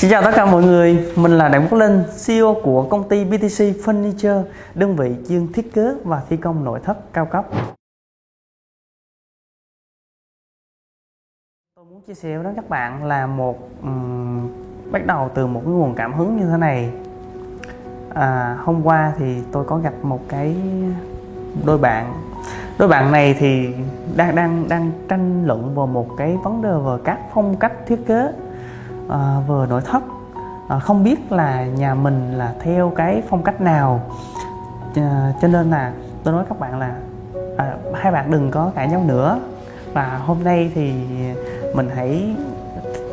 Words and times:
Xin 0.00 0.10
chào 0.10 0.22
tất 0.22 0.30
cả 0.34 0.46
mọi 0.46 0.62
người, 0.62 1.12
mình 1.16 1.32
là 1.32 1.48
Đặng 1.48 1.66
Quốc 1.70 1.78
Linh, 1.78 2.02
CEO 2.26 2.56
của 2.62 2.86
công 2.90 3.08
ty 3.08 3.24
BTC 3.24 3.84
Furniture, 3.84 4.42
đơn 4.74 4.96
vị 4.96 5.14
chuyên 5.28 5.52
thiết 5.52 5.72
kế 5.74 5.94
và 6.04 6.22
thi 6.28 6.36
công 6.36 6.64
nội 6.64 6.80
thất 6.84 7.12
cao 7.12 7.26
cấp. 7.26 7.46
Tôi 11.76 11.84
muốn 11.84 12.00
chia 12.06 12.14
sẻ 12.14 12.38
với 12.38 12.52
các 12.56 12.68
bạn 12.68 13.04
là 13.04 13.26
một 13.26 13.68
um, 13.82 14.50
bắt 14.90 15.06
đầu 15.06 15.30
từ 15.34 15.46
một 15.46 15.60
cái 15.64 15.72
nguồn 15.72 15.94
cảm 15.94 16.14
hứng 16.14 16.36
như 16.36 16.46
thế 16.50 16.56
này. 16.56 16.92
À, 18.14 18.58
hôm 18.60 18.82
qua 18.82 19.12
thì 19.18 19.42
tôi 19.52 19.64
có 19.64 19.78
gặp 19.78 19.94
một 20.02 20.20
cái 20.28 20.56
đôi 21.64 21.78
bạn 21.78 22.14
đôi 22.78 22.88
bạn 22.88 23.12
này 23.12 23.34
thì 23.38 23.74
đang 24.16 24.36
đang 24.36 24.68
đang 24.68 24.92
tranh 25.08 25.46
luận 25.46 25.74
vào 25.74 25.86
một 25.86 26.08
cái 26.16 26.36
vấn 26.44 26.62
đề 26.62 26.72
về 26.86 27.02
các 27.04 27.18
phong 27.34 27.56
cách 27.56 27.72
thiết 27.86 28.06
kế 28.06 28.32
à, 29.10 29.40
vừa 29.46 29.66
nội 29.66 29.80
thất. 29.84 30.02
À, 30.68 30.78
không 30.78 31.04
biết 31.04 31.32
là 31.32 31.64
nhà 31.64 31.94
mình 31.94 32.32
là 32.38 32.52
theo 32.60 32.92
cái 32.96 33.22
phong 33.28 33.42
cách 33.42 33.60
nào. 33.60 34.00
À, 34.94 35.32
cho 35.42 35.48
nên 35.48 35.70
là 35.70 35.92
tôi 36.24 36.34
nói 36.34 36.44
các 36.48 36.60
bạn 36.60 36.78
là 36.78 36.94
à, 37.56 37.76
hai 37.94 38.12
bạn 38.12 38.30
đừng 38.30 38.50
có 38.50 38.72
cãi 38.74 38.88
nhau 38.88 39.04
nữa. 39.06 39.38
Và 39.92 40.20
hôm 40.26 40.44
nay 40.44 40.70
thì 40.74 40.92
mình 41.74 41.88
hãy 41.94 42.36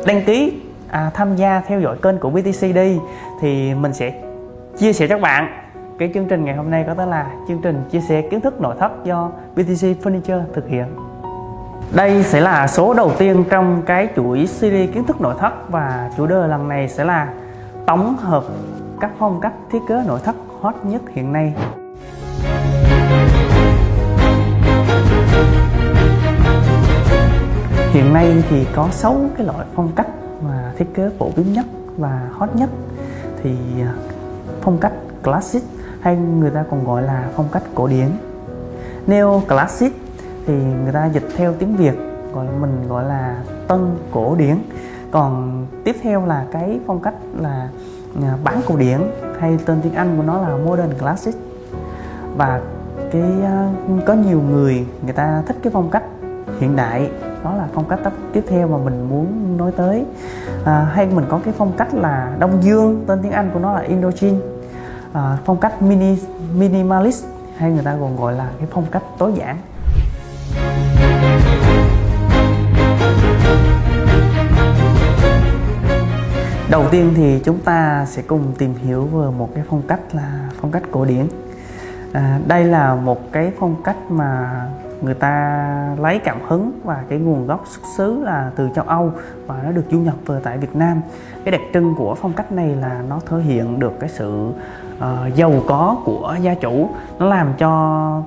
đăng 0.06 0.22
ký 0.24 0.60
à, 0.88 1.10
tham 1.14 1.36
gia 1.36 1.60
theo 1.60 1.80
dõi 1.80 1.96
kênh 2.02 2.18
của 2.18 2.30
BTC 2.30 2.62
đi. 2.74 2.98
Thì 3.40 3.74
mình 3.74 3.92
sẽ 3.92 4.12
chia 4.78 4.92
sẻ 4.92 5.06
cho 5.06 5.16
các 5.16 5.20
bạn. 5.20 5.48
Cái 5.98 6.10
chương 6.14 6.26
trình 6.28 6.44
ngày 6.44 6.56
hôm 6.56 6.70
nay 6.70 6.84
có 6.86 6.94
tên 6.94 7.08
là 7.08 7.30
chương 7.48 7.60
trình 7.62 7.82
chia 7.90 8.00
sẻ 8.00 8.22
kiến 8.22 8.40
thức 8.40 8.60
nội 8.60 8.76
thất 8.78 8.92
do 9.04 9.30
BTC 9.54 10.02
Furniture 10.02 10.42
thực 10.54 10.68
hiện 10.68 10.86
đây 11.92 12.22
sẽ 12.22 12.40
là 12.40 12.66
số 12.66 12.94
đầu 12.94 13.12
tiên 13.18 13.44
trong 13.50 13.82
cái 13.86 14.08
chuỗi 14.16 14.46
series 14.46 14.94
kiến 14.94 15.04
thức 15.04 15.20
nội 15.20 15.34
thất 15.38 15.70
và 15.70 16.10
chủ 16.16 16.26
đề 16.26 16.46
lần 16.46 16.68
này 16.68 16.88
sẽ 16.88 17.04
là 17.04 17.32
tổng 17.86 18.16
hợp 18.16 18.44
các 19.00 19.10
phong 19.18 19.40
cách 19.40 19.52
thiết 19.70 19.78
kế 19.88 20.02
nội 20.06 20.20
thất 20.24 20.36
hot 20.60 20.74
nhất 20.82 21.02
hiện 21.14 21.32
nay. 21.32 21.54
Hiện 27.92 28.12
nay 28.12 28.42
thì 28.50 28.66
có 28.74 28.88
6 28.90 29.20
cái 29.36 29.46
loại 29.46 29.66
phong 29.74 29.92
cách 29.96 30.06
mà 30.42 30.72
thiết 30.78 30.94
kế 30.94 31.10
phổ 31.18 31.30
biến 31.36 31.52
nhất 31.52 31.66
và 31.96 32.28
hot 32.32 32.56
nhất 32.56 32.70
thì 33.42 33.56
à, 33.80 33.92
phong 34.60 34.78
cách 34.78 34.92
classic 35.22 35.62
hay 36.00 36.16
người 36.16 36.50
ta 36.50 36.64
còn 36.70 36.84
gọi 36.84 37.02
là 37.02 37.28
phong 37.36 37.48
cách 37.52 37.62
cổ 37.74 37.86
điển 37.86 38.08
neo 39.06 39.42
classic 39.48 40.07
thì 40.48 40.54
người 40.54 40.92
ta 40.92 41.06
dịch 41.06 41.28
theo 41.36 41.54
tiếng 41.58 41.76
Việt 41.76 41.94
gọi 42.34 42.46
mình 42.60 42.88
gọi 42.88 43.04
là 43.04 43.42
tân 43.68 43.96
cổ 44.10 44.34
điển. 44.38 44.56
Còn 45.10 45.66
tiếp 45.84 45.96
theo 46.02 46.26
là 46.26 46.46
cái 46.52 46.80
phong 46.86 47.00
cách 47.00 47.14
là 47.40 47.68
à, 48.22 48.36
bán 48.44 48.60
cổ 48.66 48.76
điển 48.76 48.98
hay 49.40 49.58
tên 49.66 49.80
tiếng 49.82 49.94
Anh 49.94 50.16
của 50.16 50.22
nó 50.22 50.40
là 50.40 50.56
modern 50.56 50.98
classic. 50.98 51.34
Và 52.36 52.60
cái 53.12 53.32
à, 53.44 53.72
có 54.06 54.14
nhiều 54.14 54.40
người 54.50 54.86
người 55.04 55.12
ta 55.12 55.42
thích 55.46 55.56
cái 55.62 55.72
phong 55.72 55.90
cách 55.90 56.02
hiện 56.60 56.76
đại 56.76 57.10
đó 57.44 57.54
là 57.54 57.68
phong 57.74 57.88
cách 57.88 58.00
tiếp 58.32 58.44
theo 58.48 58.68
mà 58.68 58.78
mình 58.84 59.06
muốn 59.10 59.56
nói 59.56 59.72
tới. 59.76 60.04
À, 60.64 60.90
hay 60.92 61.06
mình 61.06 61.24
có 61.28 61.40
cái 61.44 61.54
phong 61.56 61.72
cách 61.76 61.94
là 61.94 62.36
đông 62.38 62.62
dương 62.62 63.04
tên 63.06 63.18
tiếng 63.22 63.32
Anh 63.32 63.50
của 63.54 63.60
nó 63.60 63.72
là 63.72 63.80
Indochine. 63.80 64.38
À, 65.12 65.38
phong 65.44 65.56
cách 65.56 65.82
mini 65.82 66.18
minimalist 66.54 67.24
hay 67.56 67.72
người 67.72 67.84
ta 67.84 67.96
còn 68.00 68.16
gọi 68.16 68.32
là 68.32 68.50
cái 68.58 68.68
phong 68.70 68.86
cách 68.90 69.02
tối 69.18 69.32
giản. 69.34 69.56
Đầu 76.70 76.88
tiên 76.90 77.12
thì 77.16 77.40
chúng 77.44 77.58
ta 77.58 78.06
sẽ 78.06 78.22
cùng 78.22 78.42
tìm 78.58 78.74
hiểu 78.74 79.04
về 79.04 79.30
một 79.38 79.54
cái 79.54 79.64
phong 79.68 79.82
cách 79.88 80.00
là 80.12 80.48
phong 80.60 80.70
cách 80.70 80.82
cổ 80.90 81.04
điển. 81.04 81.26
À, 82.12 82.40
đây 82.46 82.64
là 82.64 82.94
một 82.94 83.32
cái 83.32 83.52
phong 83.58 83.82
cách 83.84 83.96
mà 84.10 84.62
người 85.02 85.14
ta 85.14 85.96
lấy 86.00 86.18
cảm 86.18 86.38
hứng 86.48 86.80
và 86.84 87.02
cái 87.08 87.18
nguồn 87.18 87.46
gốc 87.46 87.64
xuất 87.66 87.82
xứ 87.96 88.22
là 88.24 88.50
từ 88.56 88.68
châu 88.74 88.84
Âu 88.84 89.12
và 89.46 89.62
nó 89.64 89.72
được 89.72 89.84
du 89.90 89.98
nhập 89.98 90.14
về 90.26 90.40
tại 90.42 90.58
Việt 90.58 90.76
Nam. 90.76 91.00
Cái 91.44 91.52
đặc 91.52 91.60
trưng 91.74 91.94
của 91.94 92.14
phong 92.14 92.32
cách 92.32 92.52
này 92.52 92.76
là 92.76 93.02
nó 93.08 93.20
thể 93.26 93.38
hiện 93.38 93.78
được 93.78 93.92
cái 94.00 94.08
sự 94.08 94.52
uh, 94.98 95.34
giàu 95.34 95.52
có 95.66 95.96
của 96.04 96.36
gia 96.40 96.54
chủ. 96.54 96.90
Nó 97.18 97.26
làm 97.26 97.52
cho 97.58 98.22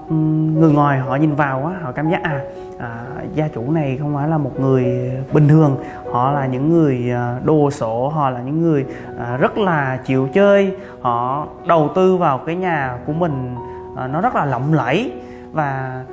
người 0.53 0.73
ngoài 0.73 0.99
họ 0.99 1.15
nhìn 1.15 1.35
vào 1.35 1.65
á 1.65 1.73
họ 1.81 1.91
cảm 1.91 2.09
giác 2.09 2.23
à, 2.23 2.41
à 2.79 3.05
gia 3.35 3.47
chủ 3.47 3.71
này 3.71 3.97
không 3.97 4.15
phải 4.15 4.27
là 4.27 4.37
một 4.37 4.59
người 4.59 5.11
bình 5.33 5.47
thường. 5.47 5.77
Họ 6.11 6.31
là 6.31 6.45
những 6.45 6.69
người 6.69 7.11
ờ, 7.11 7.39
đồ 7.43 7.71
sộ 7.71 8.11
họ 8.15 8.29
là 8.29 8.41
những 8.41 8.61
người 8.61 8.85
à, 9.19 9.37
rất 9.37 9.57
là 9.57 9.97
chịu 10.05 10.27
chơi. 10.33 10.77
Họ 11.01 11.47
đầu 11.67 11.89
tư 11.95 12.17
vào 12.17 12.37
cái 12.37 12.55
nhà 12.55 12.97
của 13.05 13.13
mình 13.13 13.55
à, 13.97 14.07
nó 14.07 14.21
rất 14.21 14.35
là 14.35 14.45
lộng 14.45 14.73
lẫy. 14.73 15.13
Và 15.51 16.03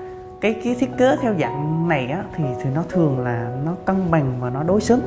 cái 0.40 0.54
cái 0.64 0.76
thiết 0.78 0.96
kế 0.98 1.16
theo 1.20 1.34
dạng 1.40 1.88
này 1.88 2.06
á 2.06 2.22
thì 2.36 2.44
thì 2.62 2.70
nó 2.74 2.82
thường 2.88 3.18
là 3.18 3.50
nó 3.64 3.72
cân 3.84 4.10
bằng 4.10 4.32
và 4.40 4.50
nó 4.50 4.62
đối 4.62 4.80
xứng. 4.80 5.00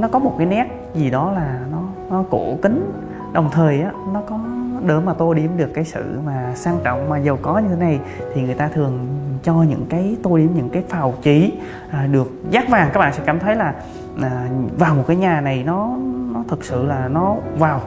Nó 0.00 0.08
có 0.08 0.18
một 0.18 0.34
cái 0.38 0.46
nét 0.46 0.66
gì 0.94 1.10
đó 1.10 1.32
là 1.32 1.60
nó 1.72 1.78
nó 2.10 2.24
cổ 2.30 2.56
kính 2.62 2.92
đồng 3.32 3.50
thời 3.52 3.82
á 3.82 3.92
nó 4.12 4.20
có 4.26 4.38
đỡ 4.86 5.00
mà 5.00 5.14
tô 5.14 5.34
điểm 5.34 5.50
được 5.56 5.70
cái 5.74 5.84
sự 5.84 6.20
mà 6.26 6.52
sang 6.54 6.78
trọng 6.84 7.08
mà 7.08 7.18
giàu 7.18 7.38
có 7.42 7.58
như 7.58 7.68
thế 7.68 7.76
này 7.76 8.00
thì 8.34 8.42
người 8.42 8.54
ta 8.54 8.68
thường 8.68 9.06
cho 9.42 9.54
những 9.54 9.86
cái 9.88 10.16
tô 10.22 10.36
điểm 10.36 10.50
những 10.54 10.68
cái 10.68 10.82
phào 10.88 11.14
chỉ 11.22 11.52
à, 11.90 12.06
được 12.06 12.32
giác 12.50 12.68
vàng. 12.68 12.90
Các 12.92 13.00
bạn 13.00 13.12
sẽ 13.12 13.22
cảm 13.26 13.38
thấy 13.38 13.56
là 13.56 13.74
à, 14.22 14.48
vào 14.78 14.94
một 14.94 15.04
cái 15.06 15.16
nhà 15.16 15.40
này 15.40 15.62
nó 15.66 15.96
nó 16.32 16.44
thực 16.48 16.64
sự 16.64 16.86
là 16.86 17.08
nó 17.08 17.36
vào 17.58 17.80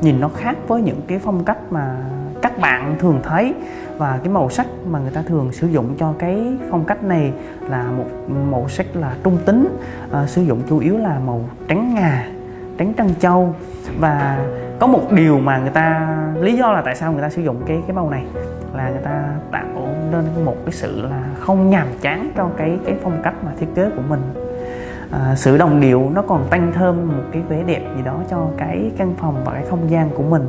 nhìn 0.00 0.20
nó 0.20 0.28
khác 0.36 0.56
với 0.68 0.82
những 0.82 1.00
cái 1.06 1.18
phong 1.18 1.44
cách 1.44 1.58
mà 1.70 1.96
các 2.42 2.58
bạn 2.58 2.96
thường 2.98 3.20
thấy. 3.22 3.54
Và 3.98 4.18
cái 4.22 4.32
màu 4.32 4.50
sắc 4.50 4.66
mà 4.90 4.98
người 4.98 5.10
ta 5.10 5.22
thường 5.22 5.52
sử 5.52 5.66
dụng 5.66 5.94
cho 5.98 6.14
cái 6.18 6.56
phong 6.70 6.84
cách 6.84 7.04
này 7.04 7.32
là 7.68 7.90
một 7.90 8.06
màu 8.50 8.68
sắc 8.68 8.86
là 8.96 9.16
trung 9.24 9.38
tính 9.46 9.76
à, 10.12 10.26
sử 10.26 10.42
dụng 10.42 10.60
chủ 10.68 10.78
yếu 10.78 10.98
là 10.98 11.20
màu 11.26 11.44
trắng 11.68 11.94
ngà 11.94 12.28
tránh 12.78 12.92
trân 12.98 13.14
châu. 13.20 13.54
Và 13.98 14.46
có 14.78 14.86
một 14.86 15.12
điều 15.12 15.40
mà 15.40 15.58
người 15.58 15.70
ta 15.70 16.16
lý 16.40 16.56
do 16.56 16.72
là 16.72 16.82
tại 16.82 16.96
sao 16.96 17.12
người 17.12 17.22
ta 17.22 17.30
sử 17.30 17.42
dụng 17.42 17.56
cái 17.66 17.82
cái 17.86 17.96
màu 17.96 18.10
này 18.10 18.24
là 18.74 18.90
người 18.90 19.02
ta 19.02 19.24
tạo 19.50 19.88
nên 20.12 20.44
một 20.44 20.56
cái 20.64 20.72
sự 20.72 21.02
là 21.02 21.22
không 21.40 21.70
nhàm 21.70 21.86
chán 22.00 22.30
cho 22.36 22.48
cái 22.56 22.78
cái 22.86 22.96
phong 23.02 23.22
cách 23.22 23.34
mà 23.44 23.50
thiết 23.58 23.66
kế 23.74 23.90
của 23.96 24.02
mình. 24.08 24.20
À, 25.10 25.34
sự 25.36 25.58
đồng 25.58 25.80
điệu 25.80 26.10
nó 26.14 26.22
còn 26.22 26.46
tăng 26.50 26.72
thêm 26.74 27.08
một 27.08 27.24
cái 27.32 27.42
vẻ 27.48 27.62
đẹp 27.66 27.82
gì 27.96 28.02
đó 28.02 28.20
cho 28.30 28.46
cái 28.56 28.90
căn 28.98 29.14
phòng 29.16 29.42
và 29.44 29.52
cái 29.52 29.64
không 29.70 29.90
gian 29.90 30.10
của 30.10 30.22
mình. 30.22 30.46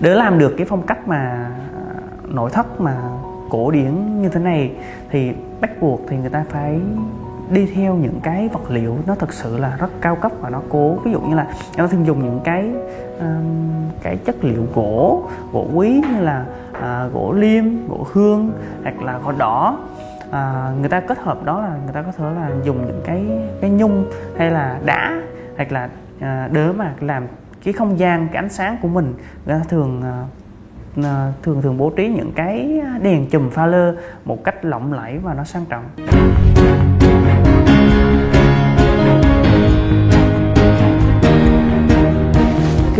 Để 0.00 0.14
làm 0.14 0.38
được 0.38 0.54
cái 0.56 0.66
phong 0.70 0.82
cách 0.82 1.08
mà 1.08 1.50
nội 2.24 2.50
thất 2.50 2.80
mà 2.80 2.96
cổ 3.50 3.70
điển 3.70 4.22
như 4.22 4.28
thế 4.28 4.40
này 4.40 4.72
thì 5.10 5.32
bắt 5.60 5.70
buộc 5.80 6.00
thì 6.08 6.16
người 6.16 6.30
ta 6.30 6.44
phải 6.48 6.80
đi 7.50 7.66
theo 7.74 7.94
những 7.94 8.20
cái 8.22 8.48
vật 8.48 8.70
liệu 8.70 8.96
nó 9.06 9.14
thực 9.14 9.32
sự 9.32 9.58
là 9.58 9.76
rất 9.76 9.90
cao 10.00 10.16
cấp 10.16 10.32
và 10.40 10.50
nó 10.50 10.60
cố. 10.68 10.94
Ví 11.04 11.12
dụ 11.12 11.20
như 11.20 11.36
là 11.36 11.46
nó 11.76 11.86
thường 11.86 12.06
dùng 12.06 12.24
những 12.24 12.40
cái 12.44 12.72
um, 13.20 13.88
cái 14.02 14.16
chất 14.16 14.44
liệu 14.44 14.66
gỗ 14.74 15.22
gỗ 15.52 15.66
quý 15.74 16.02
như 16.12 16.20
là 16.20 16.44
uh, 16.70 17.14
gỗ 17.14 17.32
liêm 17.32 17.64
gỗ 17.88 18.06
hương 18.12 18.52
hoặc 18.82 19.02
là 19.02 19.18
gỗ 19.18 19.32
đỏ. 19.38 19.78
À, 20.30 20.72
người 20.80 20.88
ta 20.88 21.00
kết 21.00 21.18
hợp 21.18 21.44
đó 21.44 21.60
là 21.60 21.76
người 21.84 21.92
ta 21.92 22.02
có 22.02 22.12
thể 22.12 22.24
là 22.34 22.50
dùng 22.64 22.86
những 22.86 23.00
cái 23.04 23.24
cái 23.60 23.70
nhung 23.70 24.04
hay 24.38 24.50
là 24.50 24.80
đá 24.84 25.22
hoặc 25.56 25.72
là 25.72 25.88
à, 26.20 26.48
đỡ 26.52 26.72
mà 26.76 26.94
làm 27.00 27.26
cái 27.64 27.72
không 27.72 27.98
gian 27.98 28.28
cái 28.28 28.42
ánh 28.42 28.48
sáng 28.48 28.76
của 28.82 28.88
mình. 28.88 29.14
Người 29.46 29.58
ta 29.58 29.64
thường 29.68 30.02
à, 30.02 30.24
à 31.04 31.32
thường 31.42 31.62
thường 31.62 31.78
bố 31.78 31.90
trí 31.90 32.08
những 32.08 32.32
cái 32.32 32.80
đèn 33.02 33.26
chùm 33.30 33.50
pha 33.50 33.66
lơ 33.66 33.94
một 34.24 34.44
cách 34.44 34.64
lộng 34.64 34.92
lẫy 34.92 35.18
và 35.18 35.34
nó 35.34 35.44
sang 35.44 35.64
trọng. 35.68 35.84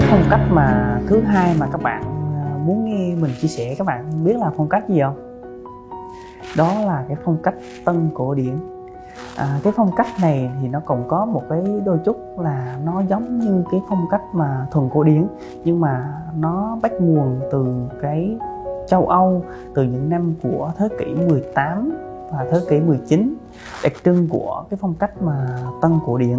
Cái 0.00 0.08
phong 0.10 0.24
cách 0.30 0.40
mà 0.50 1.00
thứ 1.06 1.20
hai 1.20 1.56
mà 1.58 1.66
các 1.72 1.82
bạn 1.82 2.02
à, 2.34 2.56
muốn 2.64 2.84
nghe 2.84 3.14
mình 3.14 3.30
chia 3.40 3.48
sẻ 3.48 3.74
các 3.78 3.86
bạn 3.86 4.24
biết 4.24 4.36
là 4.36 4.50
phong 4.56 4.68
cách 4.68 4.88
gì 4.88 5.00
không? 5.00 5.16
Đó 6.56 6.80
là 6.86 7.04
cái 7.08 7.16
phong 7.24 7.36
cách 7.42 7.54
tân 7.84 8.10
cổ 8.14 8.34
điển. 8.34 8.54
À, 9.36 9.60
cái 9.62 9.72
phong 9.76 9.90
cách 9.96 10.06
này 10.22 10.50
thì 10.62 10.68
nó 10.68 10.80
còn 10.86 11.08
có 11.08 11.24
một 11.24 11.42
cái 11.50 11.62
đôi 11.84 11.98
chút 12.04 12.16
là 12.38 12.76
nó 12.84 13.02
giống 13.08 13.38
như 13.38 13.64
cái 13.70 13.80
phong 13.88 14.06
cách 14.10 14.22
mà 14.32 14.66
thuần 14.70 14.88
cổ 14.88 15.04
điển 15.04 15.26
nhưng 15.64 15.80
mà 15.80 16.12
nó 16.38 16.78
bắt 16.82 16.92
nguồn 17.00 17.40
từ 17.52 17.88
cái 18.02 18.36
châu 18.88 19.06
Âu 19.06 19.42
từ 19.74 19.82
những 19.82 20.10
năm 20.10 20.34
của 20.42 20.72
thế 20.78 20.88
kỷ 20.98 21.14
18 21.14 21.92
và 22.30 22.46
thế 22.50 22.58
kỷ 22.70 22.80
19 22.80 23.34
đặc 23.82 23.92
trưng 24.04 24.28
của 24.28 24.64
cái 24.70 24.78
phong 24.80 24.94
cách 24.94 25.22
mà 25.22 25.58
tân 25.82 25.92
cổ 26.06 26.18
điển 26.18 26.38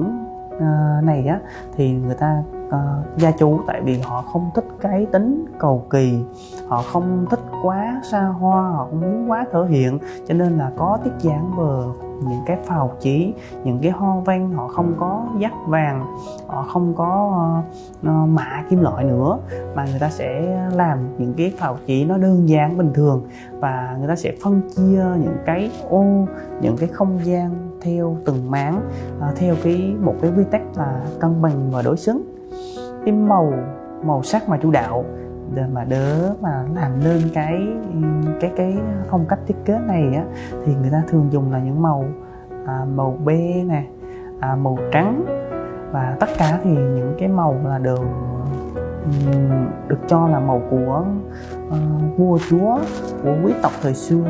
à, 0.60 1.02
này 1.04 1.28
á 1.28 1.40
thì 1.76 1.92
người 1.92 2.16
ta 2.16 2.44
uh, 2.70 3.18
gia 3.18 3.32
chủ 3.32 3.60
tại 3.68 3.82
vì 3.82 4.00
họ 4.00 4.22
không 4.22 4.50
thích 4.56 4.66
cái 4.82 5.06
tính 5.12 5.46
cầu 5.60 5.86
kỳ 5.90 6.20
họ 6.68 6.82
không 6.82 7.26
thích 7.30 7.40
quá 7.64 8.02
xa 8.12 8.22
hoa 8.22 8.70
họ 8.70 8.88
không 8.90 9.02
muốn 9.02 9.32
quá 9.32 9.46
thể 9.52 9.60
hiện 9.70 10.00
cho 10.28 10.34
nên 10.34 10.58
là 10.58 10.72
có 10.78 11.00
tiết 11.04 11.12
dáng 11.20 11.52
về 11.58 12.06
những 12.28 12.42
cái 12.46 12.58
phào 12.66 12.92
chỉ 13.00 13.34
những 13.64 13.80
cái 13.80 13.92
hoa 13.92 14.20
văn 14.26 14.52
họ 14.52 14.68
không 14.68 14.94
có 15.00 15.26
dắt 15.40 15.54
vàng 15.68 16.06
họ 16.48 16.64
không 16.64 16.94
có 16.96 17.42
uh, 18.02 18.30
mạ 18.30 18.64
kim 18.70 18.80
loại 18.80 19.04
nữa 19.04 19.40
mà 19.76 19.86
người 19.86 20.00
ta 20.00 20.10
sẽ 20.10 20.60
làm 20.76 20.98
những 21.18 21.34
cái 21.38 21.54
phào 21.58 21.78
chỉ 21.86 22.06
nó 22.06 22.18
đơn 22.18 22.50
giản 22.50 22.78
bình 22.78 22.92
thường 22.94 23.28
và 23.60 23.96
người 24.00 24.08
ta 24.08 24.16
sẽ 24.16 24.34
phân 24.44 24.62
chia 24.76 25.04
những 25.24 25.38
cái 25.46 25.72
ô 25.90 26.04
những 26.62 26.78
cái 26.78 26.90
không 26.90 27.20
gian 27.24 27.70
theo 27.82 28.18
từng 28.26 28.52
máng 28.52 28.82
uh, 29.18 29.36
theo 29.36 29.56
cái 29.64 29.96
một 30.00 30.16
cái 30.22 30.32
quy 30.38 30.44
tắc 30.52 30.62
là 30.76 31.02
cân 31.20 31.42
bằng 31.42 31.72
và 31.72 31.82
đối 31.82 31.98
xứng 31.98 32.39
cái 33.06 33.14
màu 33.14 33.54
màu 34.04 34.24
sắc 34.24 34.50
mà 34.50 34.58
chủ 34.58 34.72
đạo 34.72 35.06
để 35.54 35.64
mà 35.74 35.84
đỡ 35.84 36.36
mà 36.42 36.64
làm 36.76 36.92
nên 37.04 37.22
cái 37.34 37.68
cái 38.40 38.52
cái 38.56 38.78
phong 39.10 39.26
cách 39.26 39.40
thiết 39.48 39.56
kế 39.66 39.80
này 39.88 40.16
á 40.16 40.24
thì 40.66 40.76
người 40.82 40.90
ta 40.92 41.04
thường 41.08 41.28
dùng 41.32 41.52
là 41.52 41.60
những 41.60 41.82
màu 41.82 42.06
à, 42.66 42.86
màu 42.96 43.18
be 43.26 43.64
nè 43.64 43.84
à, 44.40 44.56
màu 44.56 44.78
trắng. 44.92 45.26
Và 45.92 46.18
tất 46.20 46.30
cả 46.38 46.60
thì 46.64 46.70
những 46.70 47.16
cái 47.20 47.28
màu 47.28 47.56
là 47.66 47.78
đều 47.78 47.98
được 49.88 50.00
cho 50.08 50.28
là 50.28 50.40
màu 50.40 50.62
của 50.70 51.06
uh, 51.68 52.18
vua 52.18 52.38
chúa 52.50 52.80
của 53.24 53.36
quý 53.44 53.54
tộc 53.62 53.72
thời 53.82 53.94
xưa. 53.94 54.24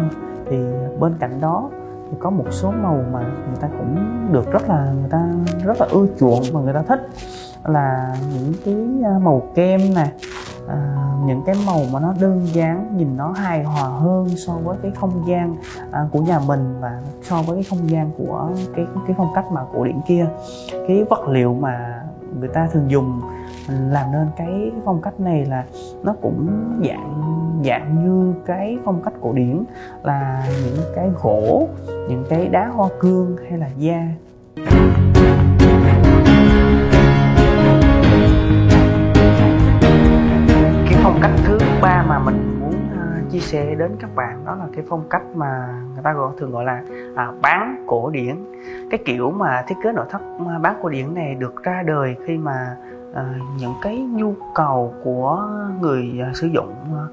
Thì 0.45 0.57
bên 0.99 1.13
cạnh 1.19 1.41
đó 1.41 1.69
thì 2.11 2.17
có 2.19 2.29
một 2.29 2.45
số 2.51 2.71
màu 2.71 3.03
mà 3.11 3.19
người 3.19 3.57
ta 3.59 3.67
cũng 3.77 3.97
được 4.31 4.51
rất 4.51 4.69
là 4.69 4.93
người 4.99 5.09
ta 5.09 5.31
rất 5.63 5.81
là 5.81 5.87
ưa 5.91 6.05
chuộng 6.19 6.41
và 6.51 6.61
người 6.61 6.73
ta 6.73 6.81
thích. 6.81 7.09
Là 7.63 8.15
những 8.33 8.53
cái 8.65 8.75
à, 9.03 9.19
màu 9.21 9.41
kem 9.55 9.79
nè 9.95 10.11
à, 10.67 10.95
những 11.25 11.41
cái 11.45 11.55
màu 11.65 11.81
mà 11.93 11.99
nó 11.99 12.13
đơn 12.21 12.47
giản 12.53 12.97
nhìn 12.97 13.17
nó 13.17 13.31
hài 13.31 13.63
hòa 13.63 13.83
hơn 13.83 14.29
so 14.29 14.53
với 14.63 14.77
cái 14.81 14.91
không 14.99 15.23
gian 15.27 15.55
à, 15.91 16.07
của 16.11 16.19
nhà 16.19 16.39
mình 16.47 16.75
và 16.79 17.01
so 17.21 17.41
với 17.41 17.55
cái 17.55 17.63
không 17.69 17.89
gian 17.89 18.11
của 18.17 18.49
cái 18.75 18.85
cái 19.07 19.15
phong 19.17 19.31
cách 19.35 19.45
mà 19.51 19.61
cổ 19.73 19.83
điển 19.83 20.01
kia. 20.07 20.27
Cái 20.87 21.03
vật 21.09 21.27
liệu 21.27 21.53
mà 21.53 22.03
người 22.39 22.49
ta 22.49 22.67
thường 22.71 22.91
dùng 22.91 23.21
làm 23.91 24.11
nên 24.11 24.27
cái 24.37 24.71
phong 24.85 25.01
cách 25.01 25.19
này 25.19 25.45
là 25.45 25.65
nó 26.03 26.15
cũng 26.21 26.47
dạng 26.83 27.19
dạng 27.65 28.03
như 28.03 28.33
cái 28.45 28.77
phong 28.85 29.01
cách 29.03 29.13
cổ 29.21 29.33
điển 29.33 29.63
là 30.03 30.47
những 30.65 30.85
cái 30.95 31.09
gỗ 31.23 31.67
những 32.09 32.23
cái 32.29 32.47
đá 32.47 32.67
hoa 32.67 32.89
cương 32.99 33.37
hay 33.49 33.57
là 33.57 33.67
da. 33.77 34.07
Cái 40.85 40.99
phong 41.03 41.19
cách 41.21 41.31
thứ 41.45 41.57
ba 41.81 42.05
mà 42.07 42.19
mình 42.19 42.59
muốn 42.59 42.69
uh, 42.71 43.31
chia 43.31 43.39
sẻ 43.39 43.75
đến 43.75 43.91
các 43.99 44.15
bạn 44.15 44.45
đó 44.45 44.55
là 44.55 44.65
cái 44.75 44.85
phong 44.89 45.03
cách 45.09 45.23
mà 45.35 45.81
người 45.93 46.03
ta 46.03 46.13
gọi 46.13 46.31
thường 46.37 46.51
gọi 46.51 46.65
là 46.65 46.81
à, 47.15 47.31
bán 47.41 47.83
cổ 47.87 48.09
điển. 48.09 48.35
Cái 48.89 48.99
kiểu 49.05 49.31
mà 49.31 49.63
thiết 49.67 49.75
kế 49.83 49.91
nội 49.91 50.05
thất 50.09 50.21
à, 50.49 50.59
bán 50.59 50.75
cổ 50.81 50.89
điển 50.89 51.13
này 51.13 51.35
được 51.35 51.63
ra 51.63 51.83
đời 51.85 52.15
khi 52.25 52.37
mà 52.37 52.75
Ờ, 53.13 53.25
những 53.57 53.73
cái 53.81 53.97
nhu 53.97 54.33
cầu 54.55 54.93
của 55.03 55.47
người 55.81 56.19
à, 56.21 56.31
sử 56.33 56.47
dụng 56.47 56.73
à, 56.93 57.05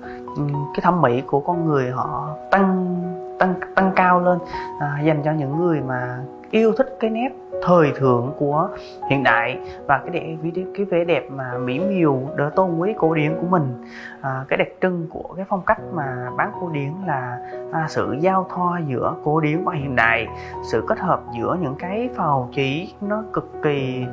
cái 0.74 0.80
thẩm 0.82 1.02
mỹ 1.02 1.22
của 1.26 1.40
con 1.40 1.66
người 1.66 1.90
họ 1.90 2.36
tăng 2.50 2.96
tăng 3.38 3.54
tăng 3.74 3.92
cao 3.96 4.20
lên 4.20 4.38
à, 4.80 5.00
dành 5.04 5.22
cho 5.24 5.32
những 5.32 5.56
người 5.56 5.80
mà 5.80 6.18
yêu 6.50 6.72
thích 6.72 6.96
cái 7.00 7.10
nét 7.10 7.28
thời 7.62 7.92
thượng 7.96 8.32
của 8.38 8.68
hiện 9.10 9.22
đại 9.22 9.58
và 9.86 9.98
cái 9.98 10.10
đẹp 10.10 10.36
cái 10.74 10.84
vẻ 10.84 11.04
đẹp 11.04 11.30
mà 11.30 11.58
mỹ 11.58 11.78
miều 11.78 12.22
đỡ 12.36 12.50
tôn 12.56 12.78
quý 12.78 12.94
cổ 12.98 13.14
điển 13.14 13.36
của 13.40 13.46
mình. 13.46 13.84
À, 14.20 14.44
cái 14.48 14.56
đặc 14.56 14.68
trưng 14.82 15.06
của 15.10 15.34
cái 15.36 15.44
phong 15.48 15.62
cách 15.66 15.78
mà 15.94 16.30
bán 16.36 16.52
cổ 16.60 16.68
điển 16.68 16.92
là 17.06 17.38
à, 17.72 17.86
sự 17.88 18.16
giao 18.20 18.46
thoa 18.54 18.80
giữa 18.86 19.14
cổ 19.24 19.40
điển 19.40 19.64
và 19.64 19.74
hiện 19.74 19.96
đại 19.96 20.26
sự 20.72 20.84
kết 20.88 20.98
hợp 20.98 21.20
giữa 21.38 21.56
những 21.60 21.74
cái 21.78 22.08
phào 22.14 22.48
chỉ 22.52 22.94
nó 23.00 23.22
cực 23.32 23.52
kỳ 23.62 24.04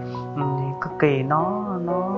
cực 0.81 0.91
kỳ 0.99 1.23
nó 1.23 1.65
nó 1.85 2.15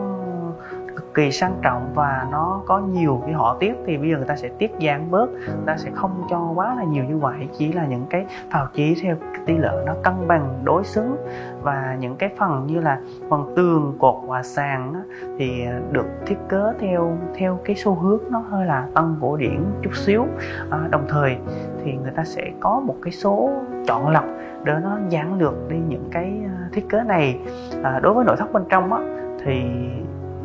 kỳ 1.15 1.31
sang 1.31 1.53
trọng 1.61 1.91
và 1.93 2.27
nó 2.31 2.61
có 2.65 2.79
nhiều 2.79 3.21
cái 3.25 3.33
họ 3.33 3.57
tiết 3.59 3.73
thì 3.85 3.97
bây 3.97 4.09
giờ 4.09 4.17
người 4.17 4.27
ta 4.27 4.35
sẽ 4.35 4.49
tiết 4.57 4.71
giảm 4.81 5.11
bớt. 5.11 5.29
Người 5.31 5.65
ta 5.65 5.77
sẽ 5.77 5.91
không 5.93 6.27
cho 6.29 6.51
quá 6.55 6.75
là 6.75 6.83
nhiều 6.83 7.03
như 7.03 7.17
vậy. 7.17 7.47
Chỉ 7.57 7.73
là 7.73 7.85
những 7.85 8.05
cái 8.09 8.25
phào 8.51 8.67
chỉ 8.73 8.95
theo 9.01 9.15
tỷ 9.45 9.57
lệ 9.57 9.71
nó 9.85 9.93
cân 10.03 10.27
bằng 10.27 10.59
đối 10.63 10.83
xứng. 10.83 11.15
Và 11.61 11.97
những 11.99 12.15
cái 12.15 12.29
phần 12.37 12.67
như 12.67 12.79
là 12.79 12.99
phần 13.29 13.53
tường 13.55 13.95
cột 13.99 14.15
và 14.27 14.43
sàn 14.43 14.93
đó, 14.93 14.99
thì 15.37 15.65
được 15.91 16.05
thiết 16.25 16.37
kế 16.49 16.63
theo 16.79 17.17
theo 17.35 17.59
cái 17.65 17.75
xu 17.75 17.95
hướng 17.95 18.19
nó 18.29 18.39
hơi 18.39 18.65
là 18.65 18.87
tân 18.93 19.15
cổ 19.21 19.37
điển 19.37 19.65
chút 19.81 19.95
xíu. 19.95 20.25
À, 20.69 20.79
đồng 20.89 21.05
thời 21.09 21.37
thì 21.83 21.93
người 21.93 22.11
ta 22.11 22.23
sẽ 22.23 22.51
có 22.59 22.79
một 22.79 22.95
cái 23.01 23.11
số 23.11 23.49
chọn 23.87 24.09
lọc 24.09 24.25
để 24.63 24.73
nó 24.83 24.97
giản 25.09 25.39
lược 25.39 25.69
đi 25.69 25.77
những 25.87 26.09
cái 26.11 26.41
à, 26.45 26.69
thiết 26.73 26.89
kế 26.89 27.03
này. 27.03 27.39
À, 27.83 27.99
đối 27.99 28.13
với 28.13 28.25
nội 28.25 28.35
thất 28.39 28.53
bên 28.53 28.63
trong 28.69 28.93
á 28.93 28.99
thì 29.45 29.63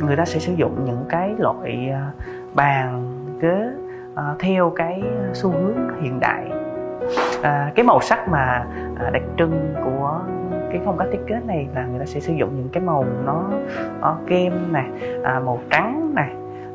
người 0.07 0.17
ta 0.17 0.25
sẽ 0.25 0.39
sử 0.39 0.53
dụng 0.53 0.85
những 0.85 1.05
cái 1.09 1.35
loại 1.39 1.91
à, 1.93 2.11
bàn 2.55 3.17
ghế 3.41 3.71
à, 4.15 4.35
theo 4.39 4.73
cái 4.77 5.03
xu 5.33 5.51
hướng 5.51 6.01
hiện 6.01 6.21
đại. 6.21 6.51
À, 7.43 7.73
cái 7.75 7.85
màu 7.85 8.01
sắc 8.01 8.29
mà 8.29 8.67
à, 8.99 9.11
đặc 9.13 9.23
trưng 9.39 9.75
của 9.85 10.21
cái 10.71 10.81
phong 10.85 10.99
cách 10.99 11.09
thiết 11.13 11.21
kế 11.27 11.41
này 11.47 11.69
là 11.75 11.87
người 11.87 11.99
ta 11.99 12.05
sẽ 12.05 12.21
sử 12.21 12.33
dụng 12.33 12.57
những 12.57 12.69
cái 12.73 12.83
màu 12.83 13.05
nó, 13.25 13.45
nó 14.01 14.17
kem 14.27 14.73
này 14.73 14.87
à, 15.25 15.41
màu 15.41 15.59
trắng 15.71 16.13
này 16.15 16.31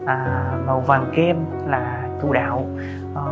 à, 0.06 0.52
màu 0.66 0.80
vàng 0.80 1.06
kem 1.16 1.38
là 1.68 2.08
chủ 2.22 2.34
đạo. 2.34 2.66
À, 3.16 3.24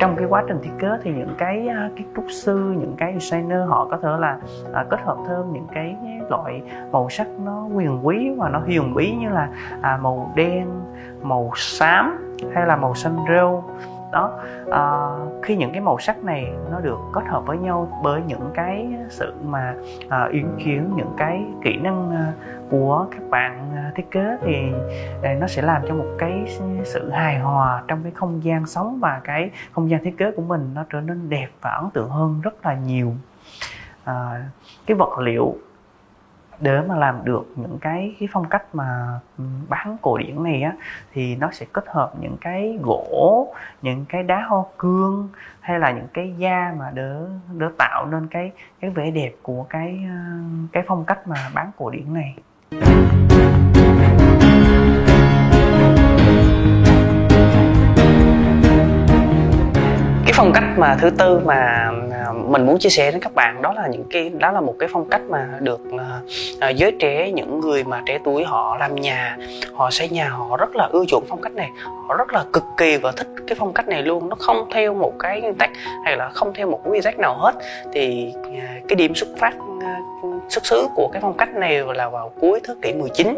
trong 0.00 0.16
cái 0.16 0.26
quá 0.28 0.44
trình 0.48 0.58
thiết 0.62 0.70
kế 0.78 0.88
thì 1.02 1.12
những 1.12 1.34
cái 1.38 1.68
kiến 1.68 1.90
cái 1.96 2.04
trúc 2.16 2.24
sư 2.28 2.74
những 2.78 2.94
cái 2.96 3.16
designer 3.18 3.68
họ 3.68 3.88
có 3.90 3.96
thể 3.96 4.08
là 4.18 4.38
à, 4.72 4.84
kết 4.90 5.00
hợp 5.04 5.16
thêm 5.28 5.52
những 5.52 5.66
cái 5.72 5.96
loại 6.30 6.62
màu 6.92 7.08
sắc 7.10 7.26
nó 7.44 7.66
quyền 7.74 8.06
quý 8.06 8.30
và 8.38 8.48
nó 8.48 8.58
huyền 8.58 8.94
bí 8.94 9.14
như 9.20 9.28
là 9.28 9.48
à, 9.80 9.98
màu 10.02 10.32
đen 10.34 10.68
màu 11.22 11.50
xám 11.54 12.34
hay 12.54 12.66
là 12.66 12.76
màu 12.76 12.94
xanh 12.94 13.16
rêu 13.28 13.64
đó. 14.12 14.38
À, 14.70 15.08
khi 15.42 15.56
những 15.56 15.72
cái 15.72 15.80
màu 15.80 15.98
sắc 15.98 16.24
này 16.24 16.52
nó 16.70 16.80
được 16.80 16.98
kết 17.12 17.22
hợp 17.26 17.46
với 17.46 17.58
nhau 17.58 18.00
bởi 18.02 18.22
những 18.26 18.50
cái 18.54 18.88
sự 19.08 19.34
mà 19.44 19.74
à, 20.08 20.28
yến 20.32 20.46
kiến 20.64 20.92
những 20.96 21.14
cái 21.16 21.44
kỹ 21.62 21.76
năng 21.76 22.10
à, 22.10 22.32
của 22.70 23.06
các 23.10 23.22
bạn 23.30 23.70
à, 23.74 23.92
thiết 23.94 24.10
kế 24.10 24.36
thì 24.40 24.72
à, 25.22 25.34
nó 25.40 25.46
sẽ 25.46 25.62
làm 25.62 25.82
cho 25.88 25.94
một 25.94 26.08
cái 26.18 26.44
sự 26.84 27.10
hài 27.10 27.38
hòa 27.38 27.82
trong 27.88 28.02
cái 28.02 28.12
không 28.14 28.44
gian 28.44 28.66
sống 28.66 28.98
và 29.00 29.20
cái 29.24 29.50
không 29.72 29.90
gian 29.90 30.04
thiết 30.04 30.16
kế 30.18 30.30
của 30.30 30.42
mình 30.42 30.70
nó 30.74 30.84
trở 30.90 31.00
nên 31.00 31.28
đẹp 31.28 31.48
và 31.60 31.70
ấn 31.70 31.90
tượng 31.90 32.10
hơn 32.10 32.40
rất 32.40 32.66
là 32.66 32.74
nhiều. 32.74 33.12
À, 34.04 34.44
cái 34.86 34.94
vật 34.94 35.18
liệu 35.18 35.56
để 36.60 36.80
mà 36.80 36.96
làm 36.96 37.24
được 37.24 37.52
những 37.56 37.78
cái 37.80 38.14
cái 38.20 38.28
phong 38.32 38.48
cách 38.48 38.74
mà 38.74 39.18
ừ, 39.38 39.44
bán 39.68 39.96
cổ 40.02 40.18
điển 40.18 40.42
này 40.42 40.62
á, 40.62 40.72
thì 41.12 41.36
nó 41.36 41.50
sẽ 41.52 41.66
kết 41.72 41.84
hợp 41.88 42.12
những 42.20 42.36
cái 42.40 42.78
gỗ, 42.82 43.54
những 43.82 44.04
cái 44.08 44.22
đá 44.22 44.44
hoa 44.48 44.62
cương, 44.78 45.28
hay 45.60 45.78
là 45.78 45.90
những 45.90 46.06
cái 46.14 46.34
da 46.38 46.74
mà 46.78 46.90
đỡ 46.94 47.26
đỡ 47.52 47.70
tạo 47.78 48.06
nên 48.06 48.26
cái 48.26 48.50
cái 48.80 48.90
vẻ 48.90 49.10
đẹp 49.10 49.32
của 49.42 49.66
cái 49.68 49.98
ờ, 50.08 50.40
cái 50.72 50.82
phong 50.86 51.04
cách 51.04 51.28
mà 51.28 51.36
bán 51.54 51.70
cổ 51.76 51.90
điển 51.90 52.14
này. 52.14 52.34
Cái 60.24 60.32
phong 60.36 60.52
cách 60.54 60.64
mà 60.78 60.96
thứ 61.00 61.10
tư 61.10 61.40
mà 61.44 61.90
Ờ, 62.30 62.34
mình 62.48 62.66
muốn 62.66 62.78
chia 62.78 62.88
sẻ 62.88 63.10
đến 63.10 63.20
các 63.20 63.34
bạn 63.34 63.62
đó 63.62 63.72
là 63.72 63.86
những 63.86 64.04
cái 64.10 64.30
đó 64.30 64.52
là 64.52 64.60
một 64.60 64.74
cái 64.78 64.88
phong 64.92 65.08
cách 65.10 65.20
mà 65.28 65.48
được 65.60 65.80
uh, 65.94 66.76
giới 66.76 66.92
trẻ 66.98 67.30
những 67.30 67.60
người 67.60 67.84
mà 67.84 68.02
trẻ 68.06 68.18
tuổi 68.24 68.44
họ 68.44 68.76
làm 68.80 68.94
nhà 68.94 69.36
họ 69.74 69.90
xây 69.90 70.08
nhà 70.08 70.28
họ 70.28 70.56
rất 70.56 70.76
là 70.76 70.88
ưa 70.92 71.04
chuộng 71.08 71.24
phong 71.28 71.42
cách 71.42 71.52
này 71.52 71.70
họ 72.08 72.14
rất 72.14 72.32
là 72.32 72.44
cực 72.52 72.64
kỳ 72.76 72.96
và 72.96 73.12
thích 73.12 73.26
cái 73.46 73.56
phong 73.58 73.72
cách 73.72 73.88
này 73.88 74.02
luôn. 74.02 74.28
Nó 74.28 74.36
không 74.38 74.68
theo 74.72 74.94
một 74.94 75.12
cái 75.18 75.40
nguyên 75.40 75.54
tắc 75.54 75.70
hay 76.04 76.16
là 76.16 76.28
không 76.28 76.54
theo 76.54 76.66
một 76.70 76.80
quy 76.84 77.00
tắc 77.00 77.18
nào 77.18 77.34
hết. 77.34 77.54
Thì 77.92 78.32
uh, 78.40 78.88
cái 78.88 78.96
điểm 78.96 79.14
xuất 79.14 79.28
phát 79.38 79.54
uh, 79.58 80.42
xuất 80.48 80.66
xứ 80.66 80.86
của 80.94 81.08
cái 81.12 81.22
phong 81.22 81.36
cách 81.36 81.54
này 81.54 81.84
là 81.94 82.08
vào 82.08 82.32
cuối 82.40 82.60
thế 82.64 82.74
kỷ 82.82 82.92
19 82.92 83.34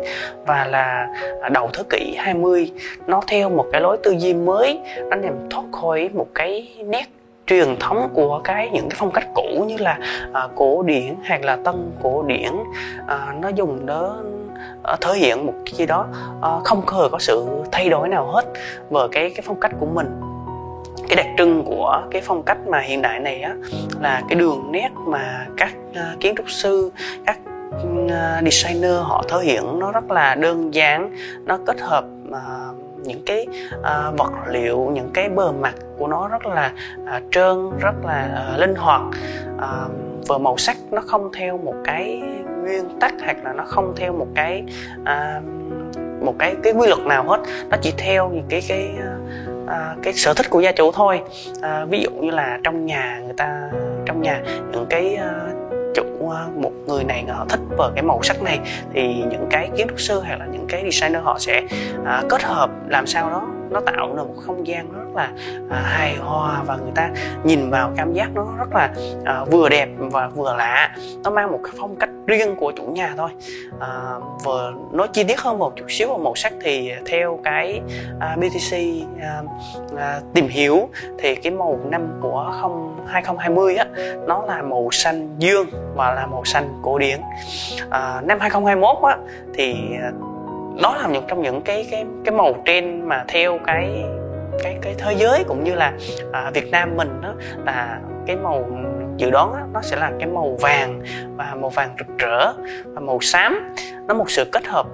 và 0.47 0.65
là 0.65 1.09
à, 1.43 1.49
đầu 1.49 1.71
thế 1.73 1.83
kỷ 1.91 2.15
20 2.19 2.71
nó 3.07 3.21
theo 3.27 3.51
một 3.51 3.67
cái 3.73 3.81
lối 3.81 3.97
tư 4.03 4.15
duy 4.19 4.35
mới 4.35 4.81
nó 5.11 5.17
nhằm 5.17 5.35
thoát 5.51 5.65
khỏi 5.73 6.11
một 6.13 6.27
cái 6.35 6.69
nét 6.87 7.05
truyền 7.53 7.77
thống 7.81 8.09
của 8.15 8.41
cái 8.45 8.71
những 8.73 8.89
cái 8.89 8.97
phong 8.99 9.11
cách 9.11 9.29
cũ 9.35 9.65
như 9.69 9.77
là 9.79 9.99
à, 10.33 10.49
cổ 10.55 10.83
điển 10.83 11.15
hay 11.23 11.43
là 11.43 11.57
tân 11.65 11.93
cổ 12.03 12.23
điển 12.23 12.53
à, 13.07 13.35
nó 13.41 13.49
dùng 13.49 13.87
đó 13.87 14.17
à, 14.83 14.97
thể 15.01 15.15
hiện 15.15 15.47
một 15.47 15.53
cái 15.65 15.75
gì 15.75 15.87
đó 15.87 16.07
à, 16.43 16.51
không 16.65 16.81
hề 16.81 17.09
có 17.13 17.19
sự 17.19 17.47
thay 17.73 17.89
đổi 17.89 18.09
nào 18.09 18.27
hết 18.27 18.45
về 18.91 19.01
cái 19.13 19.31
cái 19.31 19.43
phong 19.45 19.61
cách 19.61 19.73
của 19.81 19.87
mình. 19.87 20.21
Cái 21.09 21.17
đặc 21.17 21.27
trưng 21.39 21.65
của 21.65 22.03
cái 22.11 22.23
phong 22.25 22.43
cách 22.43 22.59
mà 22.67 22.81
hiện 22.81 23.03
đại 23.03 23.21
này 23.21 23.41
á 23.41 23.55
là 24.01 24.23
cái 24.29 24.39
đường 24.39 24.73
nét 24.73 24.89
mà 25.07 25.47
các 25.57 25.73
uh, 25.91 26.21
kiến 26.21 26.35
trúc 26.37 26.51
sư 26.51 26.93
các 27.27 27.39
uh, 28.05 28.13
designer 28.45 28.97
họ 29.03 29.25
thể 29.29 29.39
hiện 29.43 29.79
nó 29.79 29.93
rất 29.93 30.11
là 30.11 30.35
đơn 30.35 30.75
giản 30.75 31.17
nó 31.45 31.59
kết 31.67 31.81
hợp 31.81 32.05
uh, 32.29 32.92
những 33.03 33.23
cái 33.27 33.47
uh, 33.79 34.19
vật 34.19 34.33
liệu 34.49 34.91
những 34.95 35.11
cái 35.15 35.29
bề 35.29 35.45
mặt 35.61 35.75
của 35.99 36.07
nó 36.07 36.29
rất 36.29 36.47
là 36.47 36.73
uh, 37.03 37.23
trơn 37.31 37.79
rất 37.81 37.95
là 38.05 38.49
uh, 38.55 38.61
linh 38.61 38.75
hoạt. 38.75 39.03
Uh, 39.57 39.93
và 40.29 40.39
màu 40.39 40.57
sắc 40.57 40.77
nó 40.91 41.01
không 41.07 41.31
theo 41.33 41.59
một 41.59 41.75
cái 41.85 42.23
nguyên 42.63 42.99
tắc 43.01 43.15
hoặc 43.25 43.37
là 43.45 43.53
nó 43.53 43.65
không 43.67 43.93
theo 43.97 44.13
một 44.13 44.27
cái 44.35 44.65
uh, 45.03 45.45
một 46.23 46.35
cái 46.39 46.55
cái 46.63 46.73
quy 46.73 46.89
luật 46.89 47.01
nào 47.01 47.25
hết. 47.29 47.41
Nó 47.71 47.77
chỉ 47.83 47.93
theo 47.99 48.31
những 48.31 48.47
cái 48.49 48.63
cái 48.69 48.91
à, 49.67 49.95
cái 50.03 50.13
sở 50.13 50.35
thích 50.35 50.51
của 50.51 50.61
gia 50.61 50.73
chủ 50.73 50.93
thôi. 50.93 51.21
À, 51.61 51.85
ví 51.85 52.01
dụ 52.01 52.11
như 52.11 52.31
là 52.31 52.59
trong 52.65 52.87
nhà 52.87 53.21
người 53.25 53.35
ta 53.37 53.71
trong 54.07 54.23
nhà 54.23 54.43
những 54.73 54.87
cái 54.91 55.15
à, 55.15 55.31
một 56.57 56.73
người 56.87 57.05
này 57.05 57.25
họ 57.29 57.47
thích 57.49 57.61
vào 57.77 57.91
cái 57.95 58.03
màu 58.03 58.23
sắc 58.23 58.43
này 58.43 58.61
thì 58.93 59.15
những 59.31 59.47
cái 59.51 59.71
kiến 59.77 59.87
trúc 59.89 60.01
sư 60.01 60.21
hay 60.21 60.39
là 60.39 60.47
những 60.47 60.67
cái 60.69 60.91
designer 60.91 61.23
họ 61.23 61.39
sẽ 61.39 61.63
à, 62.05 62.23
kết 62.29 62.43
hợp 62.43 62.71
làm 62.89 63.07
sao 63.07 63.31
đó 63.31 63.49
nó 63.73 63.81
tạo 63.81 64.15
ra 64.17 64.23
một 64.23 64.35
không 64.47 64.67
gian 64.67 64.93
rất 64.93 65.15
là 65.15 65.33
à, 65.71 65.83
hài 65.85 66.17
hòa 66.17 66.63
và 66.67 66.77
người 66.77 66.93
ta 66.95 67.11
nhìn 67.45 67.71
vào 67.71 67.93
cảm 67.97 68.13
giác 68.13 68.31
nó 68.35 68.47
rất 68.59 68.73
là 68.75 68.95
à, 69.25 69.45
vừa 69.45 69.69
đẹp 69.69 69.89
và 69.99 70.29
vừa 70.29 70.55
lạ. 70.57 70.97
Nó 71.25 71.31
mang 71.31 71.53
một 71.53 71.61
cái 71.65 71.73
phong 71.81 71.97
cách 71.97 72.11
riêng 72.27 72.57
của 72.57 72.73
chủ 72.77 72.83
nhà 72.83 73.15
thôi. 73.17 73.31
À, 73.81 73.89
và 74.45 74.53
nói 74.93 75.09
chi 75.13 75.25
tiết 75.25 75.41
hơn 75.41 75.59
một 75.59 75.77
chút 75.77 75.85
xíu 75.89 76.09
về 76.09 76.25
màu 76.25 76.35
sắc 76.35 76.53
thì 76.63 76.93
theo 77.07 77.41
cái 77.45 77.81
à, 78.21 78.37
BTC 78.37 78.77
à, 79.21 79.43
à, 79.97 80.21
tìm 80.35 80.49
hiểu 80.49 80.89
thì 81.19 81.35
cái 81.35 81.53
màu 81.53 81.81
năm 81.91 82.09
của 82.21 82.55
không 82.61 83.07
2020 83.07 83.77
á 83.77 83.87
nó 84.27 84.45
là 84.47 84.63
màu 84.63 84.89
xanh 84.93 85.37
dương 85.39 85.67
và 85.95 86.15
là 86.15 86.27
màu 86.27 86.45
xanh 86.45 86.81
cổ 86.83 86.99
điển. 86.99 87.21
À, 87.91 88.21
năm 88.25 88.39
2021 88.41 88.97
á 89.03 89.17
thì 89.55 89.75
à, 90.03 90.11
đó 90.83 90.97
là 90.97 91.09
một 91.09 91.21
trong 91.29 91.43
những 91.43 91.61
cái 91.61 91.87
cái 91.91 92.05
cái 92.25 92.35
màu 92.35 92.55
trên 92.65 93.09
mà 93.09 93.25
theo 93.29 93.59
cái 93.67 94.05
cái 94.63 94.79
cái 94.83 94.95
thế 94.99 95.15
giới 95.19 95.45
cũng 95.45 95.65
như 95.65 95.75
là 95.75 95.93
à, 96.33 96.51
Việt 96.55 96.71
Nam 96.71 96.97
mình 96.97 97.21
đó 97.23 97.35
là 97.65 98.01
cái 98.27 98.37
màu 98.37 98.69
dự 99.17 99.31
đoán 99.31 99.53
đó, 99.53 99.61
nó 99.73 99.83
sẽ 99.83 99.97
là 99.97 100.13
cái 100.19 100.29
màu 100.29 100.57
vàng 100.61 101.03
và 101.37 101.57
màu 101.61 101.71
vàng 101.71 101.95
rực 101.99 102.19
rỡ 102.19 102.53
và 102.85 103.01
màu 103.01 103.21
xám. 103.21 103.75
Nó 104.09 104.15
một 104.15 104.31
sự 104.31 104.45
kết 104.53 104.67
hợp 104.67 104.87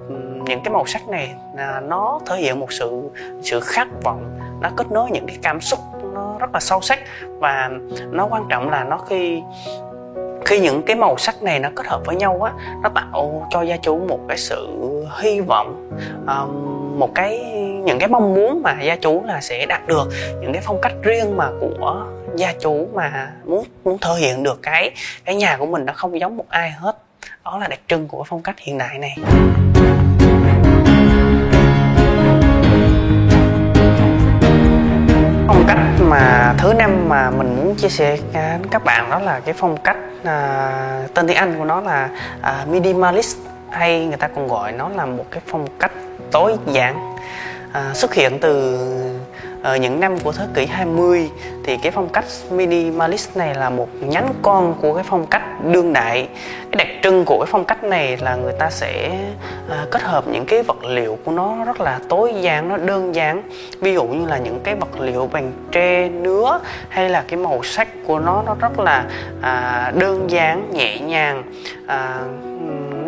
những 0.45 0.59
cái 0.63 0.73
màu 0.73 0.85
sắc 0.85 1.07
này 1.07 1.35
à, 1.57 1.81
nó 1.87 2.19
thể 2.25 2.35
hiện 2.37 2.59
một 2.59 2.71
sự 2.71 3.09
sự 3.41 3.59
khát 3.59 3.87
vọng 4.03 4.39
nó 4.61 4.69
kết 4.75 4.91
nối 4.91 5.11
những 5.11 5.27
cái 5.27 5.37
cảm 5.41 5.61
xúc 5.61 5.79
nó 6.13 6.35
rất 6.39 6.49
là 6.53 6.59
sâu 6.59 6.81
sắc 6.81 6.99
và 7.39 7.69
nó 8.11 8.27
quan 8.31 8.43
trọng 8.49 8.69
là 8.69 8.83
nó 8.83 8.97
khi 8.97 9.41
khi 10.45 10.59
những 10.59 10.81
cái 10.81 10.95
màu 10.95 11.17
sắc 11.17 11.43
này 11.43 11.59
nó 11.59 11.69
kết 11.75 11.87
hợp 11.87 12.01
với 12.05 12.15
nhau 12.15 12.41
á 12.41 12.53
nó 12.83 12.89
tạo 12.89 13.47
cho 13.49 13.61
gia 13.61 13.77
chủ 13.77 14.05
một 14.07 14.19
cái 14.27 14.37
sự 14.37 14.67
hy 15.21 15.41
vọng 15.41 15.89
một 16.99 17.09
cái 17.15 17.39
những 17.89 17.99
cái 17.99 18.09
mong 18.09 18.33
muốn 18.33 18.61
mà 18.63 18.81
gia 18.81 18.95
chủ 18.95 19.23
là 19.25 19.41
sẽ 19.41 19.65
đạt 19.65 19.87
được 19.87 20.09
những 20.41 20.53
cái 20.53 20.61
phong 20.65 20.81
cách 20.81 20.93
riêng 21.03 21.37
mà 21.37 21.49
của 21.59 22.05
gia 22.35 22.53
chủ 22.53 22.87
mà 22.93 23.31
muốn 23.45 23.65
muốn 23.83 23.97
thể 23.97 24.11
hiện 24.19 24.43
được 24.43 24.59
cái 24.63 24.91
cái 25.25 25.35
nhà 25.35 25.57
của 25.57 25.65
mình 25.65 25.85
nó 25.85 25.93
không 25.93 26.19
giống 26.19 26.37
một 26.37 26.45
ai 26.49 26.71
hết. 26.71 26.97
Đó 27.45 27.57
là 27.57 27.67
đặc 27.67 27.79
trưng 27.87 28.07
của 28.07 28.23
phong 28.27 28.41
cách 28.41 28.55
hiện 28.59 28.77
đại 28.77 28.99
này. 28.99 29.15
Phong 35.47 35.63
cách 35.67 35.77
mà 35.99 36.53
thứ 36.57 36.73
năm 36.73 37.09
mà 37.09 37.29
mình 37.29 37.55
muốn 37.55 37.75
chia 37.75 37.89
sẻ 37.89 38.17
với 38.33 38.69
các 38.71 38.83
bạn 38.83 39.09
đó 39.09 39.19
là 39.19 39.39
cái 39.39 39.53
phong 39.57 39.77
cách 39.77 39.97
à, 40.23 40.71
tên 41.13 41.27
tiếng 41.27 41.37
Anh 41.37 41.55
của 41.57 41.65
nó 41.65 41.81
là 41.81 42.09
à, 42.41 42.65
minimalist 42.69 43.37
hay 43.69 44.05
người 44.05 44.17
ta 44.17 44.27
còn 44.27 44.47
gọi 44.47 44.71
nó 44.71 44.89
là 44.89 45.05
một 45.05 45.25
cái 45.31 45.41
phong 45.47 45.67
cách 45.79 45.91
tối 46.31 46.55
giản 46.65 47.15
à, 47.73 47.93
xuất 47.93 48.13
hiện 48.13 48.39
từ 48.41 48.77
ở 49.63 49.75
những 49.75 49.99
năm 49.99 50.19
của 50.19 50.31
thế 50.31 50.45
kỷ 50.53 50.65
20 50.65 51.29
thì 51.63 51.77
cái 51.77 51.91
phong 51.91 52.09
cách 52.09 52.25
minimalist 52.51 53.37
này 53.37 53.55
là 53.55 53.69
một 53.69 53.87
nhánh 54.01 54.33
con 54.41 54.75
của 54.81 54.93
cái 54.93 55.03
phong 55.07 55.27
cách 55.27 55.65
đương 55.65 55.93
đại. 55.93 56.27
Cái 56.71 56.85
đặc 56.85 56.87
trưng 57.03 57.25
của 57.25 57.39
cái 57.39 57.51
phong 57.51 57.65
cách 57.65 57.83
này 57.83 58.17
là 58.17 58.35
người 58.35 58.53
ta 58.59 58.69
sẽ 58.69 59.19
à, 59.69 59.85
kết 59.91 60.01
hợp 60.01 60.27
những 60.27 60.45
cái 60.45 60.63
vật 60.63 60.83
liệu 60.83 61.17
của 61.25 61.31
nó 61.31 61.65
rất 61.65 61.81
là 61.81 61.99
tối 62.09 62.33
giản 62.41 62.69
nó 62.69 62.77
đơn 62.77 63.15
giản. 63.15 63.43
Ví 63.79 63.93
dụ 63.93 64.03
như 64.03 64.27
là 64.27 64.37
những 64.37 64.59
cái 64.63 64.75
vật 64.75 64.99
liệu 64.99 65.29
bằng 65.31 65.51
tre 65.71 66.09
nứa 66.09 66.59
hay 66.89 67.09
là 67.09 67.23
cái 67.27 67.39
màu 67.39 67.63
sắc 67.63 67.87
của 68.07 68.19
nó 68.19 68.43
nó 68.45 68.55
rất 68.59 68.79
là 68.79 69.05
à, 69.41 69.91
đơn 69.95 70.31
giản 70.31 70.69
nhẹ 70.73 70.99
nhàng. 70.99 71.43
À, 71.87 72.19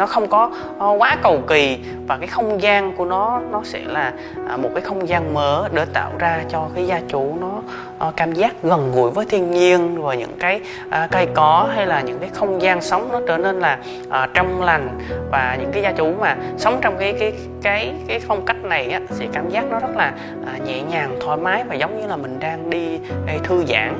nó 0.01 0.07
không 0.07 0.27
có 0.27 0.51
ờ, 0.79 0.95
quá 0.97 1.17
cầu 1.23 1.41
kỳ 1.47 1.79
và 2.07 2.17
cái 2.17 2.27
không 2.27 2.61
gian 2.61 2.95
của 2.95 3.05
nó 3.05 3.41
nó 3.51 3.61
sẽ 3.63 3.79
là 3.85 4.13
à, 4.49 4.57
một 4.57 4.69
cái 4.73 4.81
không 4.81 5.07
gian 5.07 5.33
mở 5.33 5.69
để 5.73 5.85
tạo 5.93 6.11
ra 6.19 6.43
cho 6.49 6.67
cái 6.75 6.87
gia 6.87 7.01
chủ 7.07 7.37
nó 7.41 7.51
ờ, 7.99 8.11
cảm 8.15 8.33
giác 8.33 8.63
gần 8.63 8.91
gũi 8.95 9.11
với 9.11 9.25
thiên 9.25 9.51
nhiên 9.51 10.01
và 10.01 10.13
những 10.13 10.37
cái 10.39 10.59
à, 10.89 11.07
cây 11.11 11.27
cỏ 11.33 11.69
hay 11.75 11.85
là 11.85 12.01
những 12.01 12.19
cái 12.19 12.29
không 12.33 12.61
gian 12.61 12.81
sống 12.81 13.09
nó 13.11 13.19
trở 13.27 13.37
nên 13.37 13.59
là 13.59 13.77
ờ, 14.09 14.27
trong 14.33 14.61
lành. 14.61 14.99
Và 15.31 15.57
những 15.59 15.71
cái 15.71 15.83
gia 15.83 15.91
chủ 15.91 16.13
mà 16.19 16.37
sống 16.57 16.79
trong 16.81 16.97
cái 16.99 17.13
cái 17.19 17.33
cái 17.61 17.93
cái 18.07 18.19
phong 18.19 18.45
cách 18.45 18.63
này 18.63 18.89
á, 18.89 18.99
thì 19.19 19.27
cảm 19.33 19.49
giác 19.49 19.65
nó 19.71 19.79
rất 19.79 19.95
là 19.95 20.13
à, 20.45 20.57
nhẹ 20.65 20.81
nhàng 20.81 21.17
thoải 21.21 21.37
mái 21.37 21.63
và 21.69 21.75
giống 21.75 22.01
như 22.01 22.07
là 22.07 22.15
mình 22.15 22.39
đang 22.39 22.69
đi, 22.69 22.97
đi 23.27 23.33
thư 23.43 23.65
giãn. 23.67 23.93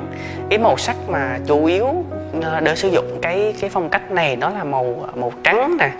Cái 0.50 0.58
màu 0.58 0.76
sắc 0.76 0.96
mà 1.08 1.38
chủ 1.46 1.64
yếu 1.64 2.04
Ờ, 2.40 2.60
để 2.60 2.76
sử 2.76 2.88
dụng 2.88 3.18
cái 3.22 3.54
cái 3.60 3.70
phong 3.70 3.88
cách 3.88 4.10
này 4.10 4.36
đó 4.36 4.50
là 4.50 4.64
màu 4.64 5.08
màu 5.14 5.32
trắng 5.44 5.76
nè 5.78 5.90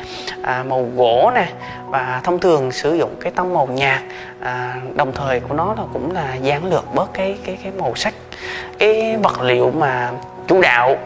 à, 0.42 0.64
màu 0.68 0.88
gỗ 0.96 1.30
nè 1.34 1.46
và 1.86 2.20
thông 2.24 2.38
thường 2.38 2.72
sử 2.72 2.94
dụng 2.94 3.10
cái 3.20 3.32
tông 3.32 3.54
màu 3.54 3.66
nhạt 3.66 4.00
à, 4.40 4.76
đồng 4.94 5.12
thời 5.12 5.40
của 5.40 5.54
nó 5.54 5.74
là 5.78 5.82
cũng 5.92 6.12
là 6.12 6.34
gián 6.34 6.64
lược 6.64 6.94
bớt 6.94 7.14
cái 7.14 7.38
cái 7.44 7.58
cái 7.62 7.72
màu 7.78 7.94
sắc. 7.94 8.14
Cái 8.78 9.16
vật 9.16 9.40
liệu 9.42 9.70
mà 9.70 10.10
chủ 10.46 10.60
đạo 10.62 10.96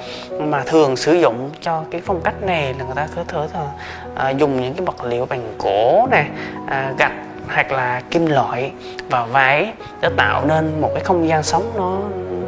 mà 0.40 0.62
thường 0.66 0.96
sử 0.96 1.14
dụng 1.14 1.50
cho 1.60 1.84
cái 1.90 2.00
phong 2.04 2.20
cách 2.20 2.42
này 2.42 2.74
là 2.78 2.84
người 2.84 2.94
ta 2.94 3.08
có 3.16 3.24
thể 3.28 3.38
là 3.54 3.66
à, 4.14 4.30
dùng 4.30 4.60
những 4.60 4.74
cái 4.74 4.86
vật 4.86 5.04
liệu 5.04 5.26
bằng 5.26 5.54
gỗ 5.58 6.08
nè 6.10 6.24
à, 6.66 6.92
gạch 6.98 7.12
hoặc 7.54 7.72
là 7.72 8.02
kim 8.10 8.26
loại 8.26 8.72
và 9.10 9.24
vải 9.24 9.72
để 10.00 10.08
tạo 10.16 10.44
nên 10.46 10.80
một 10.80 10.90
cái 10.94 11.04
không 11.04 11.28
gian 11.28 11.42
sống 11.42 11.72
nó 11.76 11.98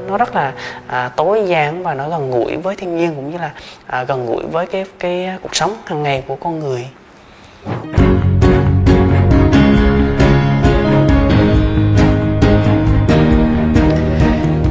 nó 0.09 0.17
rất 0.17 0.35
là 0.35 0.53
à, 0.87 1.11
tối 1.17 1.43
giản 1.47 1.83
và 1.83 1.95
nó 1.95 2.09
gần 2.09 2.31
gũi 2.31 2.57
với 2.57 2.77
thiên 2.77 2.97
nhiên 2.97 3.15
cũng 3.15 3.31
như 3.31 3.39
là 3.39 3.51
à, 3.87 4.05
gần 4.05 4.27
gũi 4.27 4.45
với 4.53 4.67
cái 4.67 4.85
cái 4.99 5.31
cuộc 5.43 5.57
sống 5.57 5.77
hàng 5.87 6.03
ngày 6.03 6.23
của 6.27 6.37
con 6.37 6.59
người. 6.59 6.87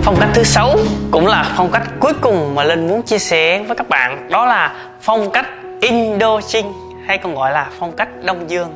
Phong 0.03 0.15
cách 0.19 0.29
thứ 0.33 0.43
sáu 0.43 0.75
cũng 1.11 1.27
là 1.27 1.53
phong 1.57 1.71
cách 1.71 1.83
cuối 1.99 2.13
cùng 2.21 2.55
mà 2.55 2.63
linh 2.63 2.87
muốn 2.87 3.01
chia 3.01 3.19
sẻ 3.19 3.63
với 3.67 3.75
các 3.75 3.89
bạn. 3.89 4.27
Đó 4.29 4.45
là 4.45 4.75
phong 5.01 5.31
cách 5.31 5.45
Indochine 5.81 6.69
hay 7.07 7.17
còn 7.17 7.35
gọi 7.35 7.51
là 7.51 7.69
phong 7.79 7.91
cách 7.91 8.09
Đông 8.23 8.49
Dương. 8.49 8.75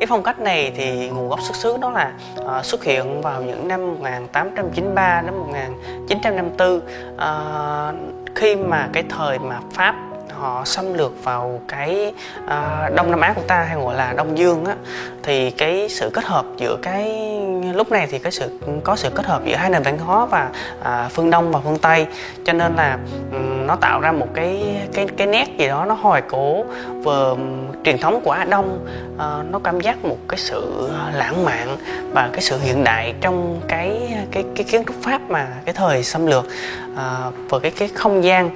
Cái 0.00 0.06
phong 0.06 0.22
cách 0.22 0.38
này 0.38 0.72
thì 0.76 1.08
nguồn 1.08 1.28
gốc 1.28 1.40
xuất 1.42 1.56
xứ 1.56 1.76
đó 1.80 1.90
là 1.90 2.12
uh, 2.40 2.64
xuất 2.64 2.84
hiện 2.84 3.20
vào 3.20 3.42
những 3.42 3.68
năm 3.68 3.86
1893 3.86 5.22
đến 5.22 5.34
1954 5.34 6.76
uh, 6.76 6.82
ờ, 7.16 7.94
khi 8.34 8.56
mà 8.56 8.88
cái 8.92 9.04
thời 9.08 9.38
mà 9.38 9.60
Pháp 9.72 9.94
họ 10.42 10.62
xâm 10.64 10.94
lược 10.94 11.24
vào 11.24 11.60
cái 11.68 12.12
uh, 12.44 12.94
đông 12.94 13.10
nam 13.10 13.20
á 13.20 13.32
của 13.36 13.42
ta 13.46 13.62
hay 13.62 13.76
gọi 13.76 13.94
là 13.94 14.12
đông 14.12 14.38
dương 14.38 14.64
á 14.64 14.74
thì 15.22 15.50
cái 15.50 15.88
sự 15.88 16.10
kết 16.10 16.24
hợp 16.24 16.44
giữa 16.56 16.76
cái 16.82 17.30
lúc 17.74 17.90
này 17.90 18.06
thì 18.10 18.18
cái 18.18 18.32
sự 18.32 18.58
có 18.84 18.96
sự 18.96 19.10
kết 19.14 19.26
hợp 19.26 19.42
giữa 19.44 19.56
hai 19.56 19.70
nền 19.70 19.82
văn 19.82 19.98
hóa 19.98 20.26
và 20.26 20.48
uh, 20.80 21.12
phương 21.12 21.30
đông 21.30 21.52
và 21.52 21.60
phương 21.64 21.78
tây. 21.78 22.06
Cho 22.44 22.52
nên 22.52 22.74
là 22.76 22.98
um, 23.32 23.66
nó 23.66 23.76
tạo 23.76 24.00
ra 24.00 24.12
một 24.12 24.28
cái 24.34 24.64
cái 24.92 25.06
cái 25.16 25.26
nét 25.26 25.48
gì 25.58 25.68
đó 25.68 25.84
nó 25.88 25.94
hồi 25.94 26.22
cổ 26.22 26.64
vừa 27.02 27.36
truyền 27.84 27.98
thống 27.98 28.20
của 28.24 28.30
Á 28.30 28.44
Đông 28.44 28.86
uh, 29.14 29.50
nó 29.50 29.58
cảm 29.64 29.80
giác 29.80 30.04
một 30.04 30.18
cái 30.28 30.38
sự 30.38 30.90
lãng 31.14 31.44
mạn 31.44 31.76
và 32.12 32.28
cái 32.32 32.42
sự 32.42 32.58
hiện 32.58 32.84
đại 32.84 33.14
trong 33.20 33.60
cái 33.68 34.14
cái 34.30 34.44
cái 34.54 34.64
kiến 34.64 34.84
trúc 34.86 34.96
Pháp 35.02 35.20
mà 35.28 35.48
cái 35.64 35.74
thời 35.74 36.02
xâm 36.02 36.26
lược 36.26 36.44
uh, 36.92 37.34
và 37.48 37.58
cái 37.62 37.70
cái 37.70 37.88
không 37.94 38.24
gian 38.24 38.50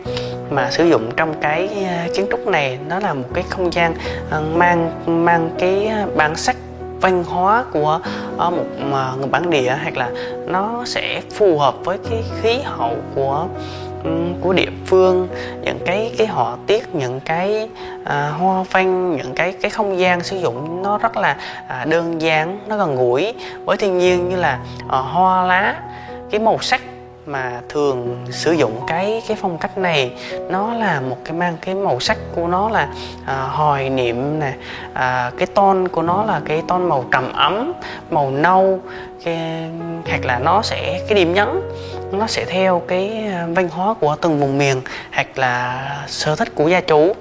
mà 0.51 0.71
sử 0.71 0.89
dụng 0.89 1.11
trong 1.17 1.35
cái 1.41 1.69
uh, 1.81 2.15
kiến 2.15 2.27
trúc 2.31 2.47
này 2.47 2.79
nó 2.89 3.01
là 3.01 3.15
một 3.15 3.29
cái 3.35 3.45
không 3.51 3.73
gian 3.73 3.95
ờ, 4.31 4.43
mang 4.55 4.91
mang 5.07 5.51
cái 5.59 5.91
bản 6.17 6.37
sắc 6.37 6.57
văn 7.01 7.25
hóa 7.25 7.65
của 7.73 8.01
ờ, 8.37 8.51
một 8.51 8.65
à, 8.93 9.13
người 9.19 9.29
bản 9.29 9.51
địa 9.51 9.79
hoặc 9.83 9.97
là 9.97 10.11
nó 10.47 10.83
sẽ 10.87 11.21
phù 11.35 11.59
hợp 11.59 11.75
với 11.85 11.99
cái 12.11 12.25
khí 12.43 12.59
hậu 12.65 12.97
của 13.15 13.47
ừ, 14.05 14.11
của 14.41 14.53
địa 14.53 14.71
phương. 14.87 15.29
Những 15.63 15.79
cái 15.87 16.13
cái 16.19 16.27
họa 16.27 16.57
tiết 16.67 16.95
những 16.95 17.21
cái 17.21 17.69
à, 18.05 18.29
hoa 18.39 18.65
văn 18.71 19.17
những 19.17 19.35
cái 19.35 19.53
cái 19.53 19.71
không 19.71 19.99
gian 19.99 20.23
sử 20.23 20.37
dụng 20.39 20.83
nó 20.83 20.99
rất 20.99 21.17
là 21.17 21.37
à, 21.69 21.85
đơn 21.85 22.21
giản 22.21 22.59
nó 22.69 22.77
gần 22.77 22.97
gũi. 22.97 23.35
Với 23.65 23.77
thiên 23.77 23.99
nhiên 23.99 24.29
như 24.29 24.37
là 24.37 24.59
à, 24.89 24.99
hoa 24.99 25.43
lá 25.43 25.75
cái 26.31 26.41
màu 26.41 26.59
sắc 26.59 26.81
mà 27.27 27.61
thường 27.69 28.27
sử 28.31 28.53
dụng 28.53 28.81
cái 28.87 29.23
cái 29.29 29.37
phong 29.41 29.59
cách 29.59 29.79
này 29.79 30.13
nó 30.49 30.75
là 30.75 31.01
một 31.01 31.17
cái 31.25 31.33
mang 31.33 31.57
cái 31.61 31.75
màu 31.75 32.01
sắc 32.01 32.19
của 32.35 32.47
nó 32.47 32.69
là 32.71 32.89
à, 33.27 33.43
hồi 33.43 33.89
niệm 33.89 34.41
nè 34.41 34.53
à, 34.93 35.31
cái 35.39 35.47
ton 35.47 35.89
của 35.89 36.03
nó 36.03 36.25
là 36.25 36.41
cái 36.45 36.63
ton 36.69 36.89
màu 36.89 37.05
trầm 37.13 37.33
ấm 37.33 37.73
màu 38.11 38.31
nâu 38.31 38.81
cái, 39.25 39.71
hoặc 40.09 40.25
là 40.25 40.39
nó 40.39 40.63
sẽ 40.63 41.01
cái 41.09 41.15
điểm 41.15 41.35
nhấn 41.35 41.49
nó 42.13 42.27
sẽ 42.27 42.45
theo 42.45 42.83
cái 42.89 43.27
à, 43.33 43.47
văn 43.55 43.69
hóa 43.69 43.95
của 43.95 44.17
từng 44.21 44.41
vùng 44.41 44.59
miền 44.59 44.83
hoặc 45.13 45.39
là 45.39 45.87
sở 46.09 46.37
thích 46.37 46.55
của 46.55 46.69
gia 46.69 46.81
chủ. 46.81 47.13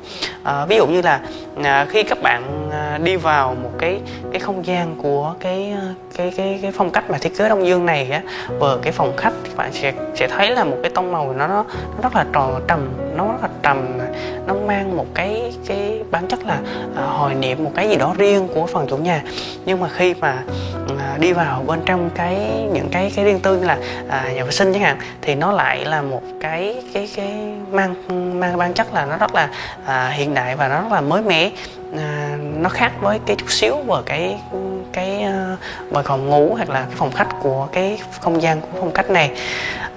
À, 0.44 0.66
ví 0.66 0.78
dụ 0.78 0.88
như 0.88 1.02
là 1.02 1.20
à, 1.64 1.86
khi 1.90 2.04
các 2.04 2.22
bạn 2.22 2.70
à, 2.72 3.00
đi 3.04 3.16
vào 3.16 3.56
một 3.64 3.72
cái 3.80 4.00
cái 4.32 4.40
không 4.40 4.66
gian 4.66 4.96
của 5.02 5.34
cái 5.40 5.74
cái 6.18 6.34
cái 6.38 6.60
cái 6.62 6.72
phong 6.72 6.92
cách 6.92 7.10
mà 7.10 7.18
thiết 7.18 7.38
kế 7.38 7.50
đông 7.50 7.68
dương 7.68 7.86
này 7.86 8.12
á 8.12 8.22
vừa 8.60 8.80
cái 8.82 8.92
phòng 8.92 9.14
khách 9.18 9.34
thì 9.44 9.52
bạn 9.56 9.74
sẽ 9.74 9.94
sẽ 10.16 10.28
thấy 10.28 10.52
là 10.52 10.64
một 10.64 10.78
cái 10.82 10.92
tông 10.92 11.12
màu 11.12 11.34
nó 11.34 11.48
nó, 11.48 11.66
nó 11.96 12.02
rất 12.04 12.16
là 12.16 12.26
tròn 12.34 12.62
trầm 12.68 12.90
nó 13.18 13.28
rất 13.28 13.42
là 13.42 13.50
trầm 13.64 13.98
nó 14.48 14.54
mang 14.68 14.98
một 14.98 15.06
cái 15.14 15.54
cái 15.68 16.04
bản 16.12 16.28
chất 16.28 16.46
là 16.46 16.60
à, 16.96 17.04
hồi 17.04 17.34
niệm 17.36 17.64
một 17.64 17.72
cái 17.76 17.90
gì 17.90 17.96
đó 17.96 18.14
riêng 18.18 18.48
của 18.56 18.66
phần 18.66 18.88
chủ 18.90 18.98
nhà. 18.98 19.22
Nhưng 19.66 19.80
mà 19.80 19.90
khi 19.90 20.14
mà 20.14 20.44
à, 21.00 21.18
đi 21.20 21.34
vào 21.34 21.64
bên 21.68 21.82
trong 21.86 22.10
cái 22.16 22.38
những 22.74 22.88
cái 22.92 23.12
cái 23.16 23.26
riêng 23.26 23.40
tư 23.40 23.58
như 23.58 23.66
là 23.66 23.78
à, 24.10 24.32
nhà 24.36 24.44
vệ 24.44 24.52
sinh 24.52 24.74
chẳng 24.74 24.82
hạn 24.82 24.98
thì 25.22 25.36
nó 25.36 25.52
lại 25.52 25.86
là 25.86 26.02
một 26.02 26.22
cái 26.40 26.84
cái 26.94 27.10
cái 27.16 27.34
mang 27.72 27.96
mang 28.40 28.58
bản 28.58 28.74
chất 28.74 28.94
là 28.94 29.06
nó 29.06 29.18
rất 29.18 29.36
là 29.36 29.50
à, 29.86 30.10
hiện 30.10 30.34
đại 30.34 30.56
và 30.56 30.68
nó 30.68 30.82
rất 30.82 30.92
là 30.92 31.02
mới 31.02 31.22
mẻ. 31.22 31.52
À, 31.98 32.38
nó 32.58 32.70
khác 32.70 32.92
với 33.02 33.20
cái 33.26 33.36
chút 33.36 33.52
xíu 33.52 33.76
vào 33.76 34.02
cái 34.06 34.38
cái 35.94 36.04
phòng 36.04 36.30
ngủ 36.30 36.54
hoặc 36.56 36.70
là 36.70 36.82
cái 36.82 36.96
phòng 36.96 37.12
khách 37.12 37.28
của 37.42 37.68
cái 37.72 38.00
không 38.22 38.42
gian 38.42 38.62
của 38.62 38.68
phong 38.80 38.92
cách 38.92 39.10
này. 39.10 39.32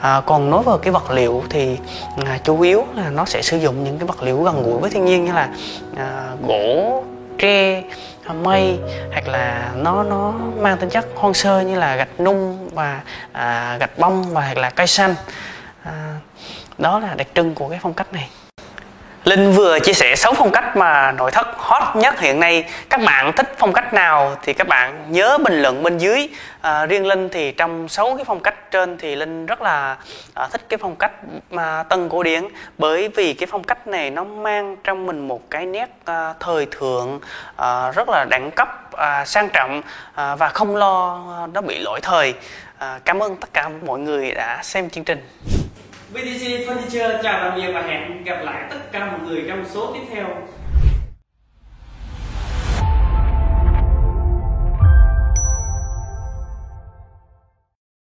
À, 0.01 0.21
còn 0.27 0.51
nói 0.51 0.63
về 0.63 0.73
cái 0.83 0.93
vật 0.93 1.11
liệu 1.11 1.43
thì 1.51 1.79
à, 2.27 2.39
chủ 2.45 2.61
yếu 2.61 2.87
là 2.95 3.11
nó 3.11 3.25
sẽ 3.25 3.43
sử 3.43 3.57
dụng 3.57 3.85
những 3.85 3.99
cái 3.99 4.07
vật 4.07 4.23
liệu 4.23 4.43
gần 4.43 4.63
gũi 4.63 4.81
với 4.81 4.91
thiên 4.91 5.05
nhiên 5.05 5.25
như 5.25 5.33
là 5.33 5.49
à, 5.97 6.31
gỗ 6.49 7.05
tre 7.39 7.83
à, 8.25 8.33
mây 8.33 8.79
hoặc 9.13 9.29
là 9.29 9.71
nó 9.77 10.03
nó 10.03 10.33
mang 10.59 10.79
tính 10.79 10.91
chất 10.91 11.07
hoang 11.15 11.35
sơ 11.35 11.61
như 11.61 11.79
là 11.79 11.97
gạch 11.97 12.21
nung 12.21 12.69
và 12.75 13.01
à, 13.33 13.77
gạch 13.81 13.99
bông 13.99 14.25
và 14.35 14.41
hoặc 14.41 14.59
là 14.59 14.71
cây 14.71 14.87
xanh. 14.87 15.15
À, 15.85 16.15
đó 16.79 16.99
là 16.99 17.15
đặc 17.15 17.27
trưng 17.35 17.55
của 17.55 17.69
cái 17.69 17.79
phong 17.83 17.95
cách 17.95 18.13
này. 18.13 18.29
Linh 19.29 19.53
vừa 19.53 19.79
chia 19.79 19.93
sẻ 19.93 20.17
6 20.17 20.33
phong 20.35 20.51
cách 20.51 20.77
mà 20.77 21.13
nội 21.13 21.31
thất 21.31 21.47
hot 21.57 21.97
nhất 21.97 22.21
hiện 22.21 22.41
nay. 22.41 22.65
Các 22.91 23.01
bạn 23.05 23.33
thích 23.33 23.55
phong 23.59 23.73
cách 23.73 23.95
nào 23.95 24.37
thì 24.43 24.53
các 24.53 24.69
bạn 24.69 25.05
nhớ 25.09 25.39
bình 25.39 25.63
luận 25.63 25.83
bên 25.83 25.99
dưới. 25.99 26.29
À, 26.61 26.87
riêng 26.87 27.07
Linh 27.07 27.29
thì 27.29 27.53
trong 27.53 27.89
6 27.89 28.17
cái 28.17 28.25
phong 28.25 28.41
cách 28.41 28.71
trên 28.71 28.99
thì 28.99 29.17
Linh 29.17 29.47
rất 29.47 29.63
là 29.63 29.97
à, 30.35 30.49
thích 30.53 30.61
cái 30.69 30.79
phong 30.79 30.97
cách 30.97 31.13
mà 31.51 31.83
tân 31.83 32.09
cổ 32.09 32.23
điển 32.23 32.45
bởi 32.79 33.09
vì 33.09 33.35
cái 33.35 33.47
phong 33.51 33.65
cách 33.65 33.87
này 33.87 34.11
nó 34.11 34.25
mang 34.25 34.77
trong 34.85 35.07
mình 35.07 35.29
một 35.29 35.51
cái 35.51 35.67
nét 35.67 35.89
à, 36.05 36.35
thời 36.41 36.67
thượng 36.71 37.21
à, 37.57 37.91
rất 37.91 38.09
là 38.09 38.27
đẳng 38.31 38.51
cấp, 38.57 38.69
à, 38.93 39.25
sang 39.25 39.49
trọng 39.53 39.83
à, 40.15 40.35
và 40.35 40.49
không 40.49 40.77
lo 40.77 41.25
à, 41.39 41.47
nó 41.53 41.61
bị 41.61 41.79
lỗi 41.79 42.01
thời. 42.03 42.35
À, 42.79 43.01
cảm 43.05 43.23
ơn 43.23 43.37
tất 43.37 43.49
cả 43.53 43.71
mọi 43.87 43.99
người 43.99 44.31
đã 44.35 44.61
xem 44.63 44.91
chương 44.91 45.05
trình. 45.05 45.21
VTC 46.13 46.67
Furniture 46.67 47.23
chào 47.23 47.41
tạm 47.41 47.57
biệt 47.57 47.73
và 47.73 47.83
hẹn 47.83 48.25
gặp 48.25 48.41
lại 48.45 48.67
tất 48.71 48.93
cả 48.93 49.13
mọi 49.13 49.21
người 49.21 49.45
trong 49.49 49.65
số 49.69 49.93
tiếp 49.95 50.01
theo. 50.11 50.27